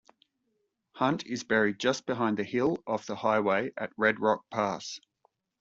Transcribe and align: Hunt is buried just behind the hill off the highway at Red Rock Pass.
Hunt 0.93 1.27
is 1.27 1.43
buried 1.43 1.79
just 1.79 2.07
behind 2.07 2.37
the 2.37 2.43
hill 2.43 2.79
off 2.87 3.05
the 3.05 3.15
highway 3.17 3.69
at 3.77 3.93
Red 3.97 4.19
Rock 4.19 4.43
Pass. 4.49 4.99